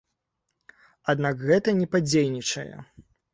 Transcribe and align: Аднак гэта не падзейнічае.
Аднак 1.13 1.43
гэта 1.49 1.69
не 1.83 1.87
падзейнічае. 1.97 2.67